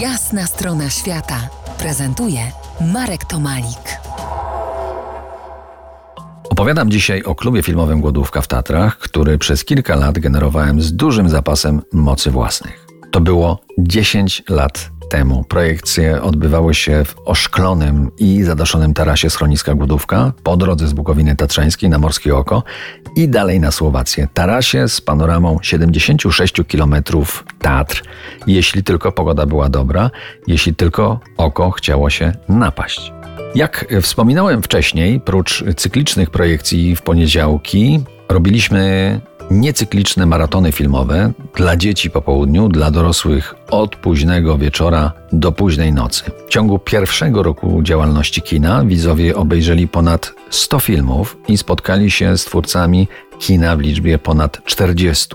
[0.00, 1.48] Jasna strona świata
[1.78, 2.40] prezentuje
[2.80, 4.00] Marek Tomalik.
[6.50, 11.28] Opowiadam dzisiaj o klubie filmowym Głodówka w Tatrach, który przez kilka lat generowałem z dużym
[11.28, 12.86] zapasem mocy własnych.
[13.10, 15.44] To było 10 lat temu.
[15.48, 21.90] Projekcje odbywały się w oszklonym i zadaszonym tarasie schroniska Głodówka po drodze z Bukowiny Tatrzańskiej
[21.90, 22.62] na Morskie Oko
[23.16, 24.28] i dalej na Słowację.
[24.34, 26.94] Tarasie z panoramą 76 km
[27.58, 28.02] Tatr,
[28.46, 30.10] jeśli tylko pogoda była dobra,
[30.46, 33.12] jeśli tylko oko chciało się napaść.
[33.54, 42.22] Jak wspominałem wcześniej, prócz cyklicznych projekcji w poniedziałki, robiliśmy niecykliczne maratony filmowe dla dzieci po
[42.22, 46.24] południu, dla dorosłych od późnego wieczora do późnej nocy.
[46.46, 52.44] W ciągu pierwszego roku działalności kina widzowie obejrzeli ponad 100 filmów i spotkali się z
[52.44, 53.08] twórcami
[53.38, 55.28] kina w liczbie ponad 40.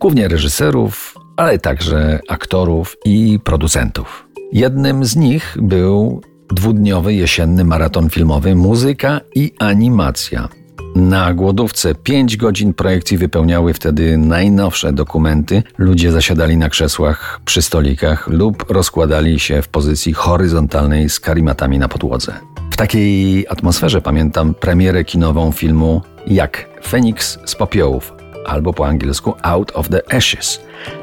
[0.00, 4.26] Głównie reżyserów, ale także aktorów i producentów.
[4.52, 6.20] Jednym z nich był
[6.52, 10.48] dwudniowy jesienny maraton filmowy Muzyka i animacja.
[10.94, 15.62] Na głodówce 5 godzin projekcji wypełniały wtedy najnowsze dokumenty.
[15.78, 21.88] Ludzie zasiadali na krzesłach przy stolikach lub rozkładali się w pozycji horyzontalnej z karimatami na
[21.88, 22.34] podłodze.
[22.70, 28.12] W takiej atmosferze pamiętam premierę kinową filmu Jak Feniks z popiołów
[28.46, 30.60] albo po angielsku Out of the Ashes,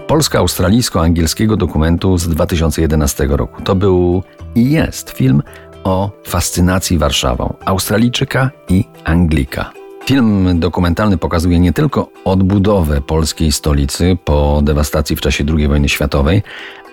[0.08, 3.62] polsko-australijsko-angielskiego dokumentu z 2011 roku.
[3.62, 4.24] To był
[4.56, 5.44] i jest film
[5.84, 9.79] o fascynacji Warszawą Australijczyka i Anglika.
[10.10, 16.44] Film dokumentalny pokazuje nie tylko odbudowę polskiej stolicy po dewastacji w czasie II wojny światowej,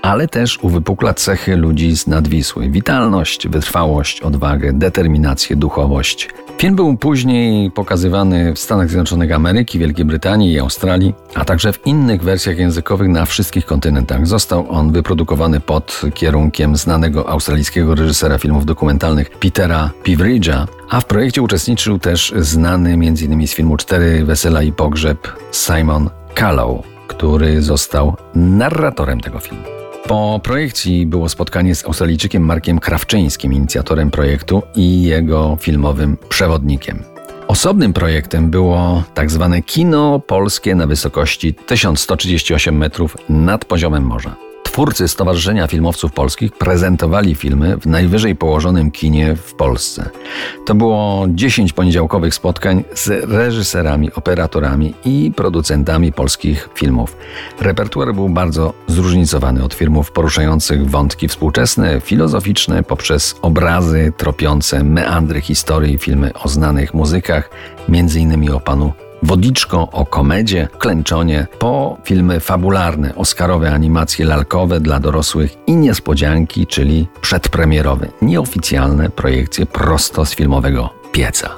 [0.02, 6.28] ale też uwypukla cechy ludzi z nadwisły: witalność, wytrwałość, odwagę, determinację, duchowość.
[6.58, 11.86] Film był później pokazywany w Stanach Zjednoczonych Ameryki, Wielkiej Brytanii i Australii, a także w
[11.86, 14.26] innych wersjach językowych na wszystkich kontynentach.
[14.26, 21.42] Został on wyprodukowany pod kierunkiem znanego australijskiego reżysera filmów dokumentalnych Petera Piveridge'a, a w projekcie
[21.42, 23.46] uczestniczył też znany m.in.
[23.46, 29.75] z filmu Cztery Wesela i Pogrzeb Simon Callow, który został narratorem tego filmu.
[30.08, 37.02] Po projekcji było spotkanie z Australijczykiem Markiem Krawczyńskim, inicjatorem projektu i jego filmowym przewodnikiem.
[37.48, 44.36] Osobnym projektem było tak zwane kino polskie na wysokości 1138 metrów nad poziomem morza.
[44.76, 50.10] Twórcy Stowarzyszenia Filmowców Polskich prezentowali filmy w najwyżej położonym kinie w Polsce.
[50.66, 57.16] To było 10 poniedziałkowych spotkań z reżyserami, operatorami i producentami polskich filmów.
[57.60, 65.98] Repertuar był bardzo zróżnicowany od filmów poruszających wątki współczesne, filozoficzne, poprzez obrazy tropiące meandry historii,
[65.98, 67.50] filmy o znanych muzykach,
[67.88, 68.50] m.in.
[68.50, 68.92] o panu
[69.26, 77.08] Wodiczko o komedzie, klęczonie, po filmy fabularne, oscarowe animacje lalkowe dla dorosłych i niespodzianki, czyli
[77.20, 81.50] przedpremierowe, nieoficjalne projekcje prosto z filmowego pieca.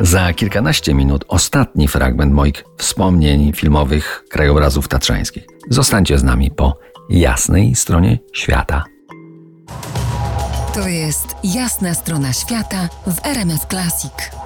[0.00, 5.46] Za kilkanaście minut ostatni fragment moich wspomnień filmowych krajobrazów tatrzańskich.
[5.70, 6.78] Zostańcie z nami po
[7.10, 8.84] jasnej stronie świata.
[10.74, 14.43] To jest jasna strona świata w RMS Classic.